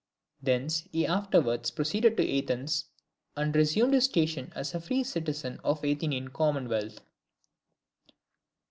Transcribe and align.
Thence 0.41 0.87
he 0.91 1.05
afterwards 1.05 1.69
proceeded 1.69 2.17
to 2.17 2.35
Athens, 2.39 2.85
and 3.37 3.55
resumed 3.55 3.93
his 3.93 4.05
station 4.05 4.51
as 4.55 4.73
a 4.73 4.81
free 4.81 5.03
citizen 5.03 5.59
of 5.63 5.83
the 5.83 5.91
Athenian 5.91 6.29
commonwealth. 6.29 7.01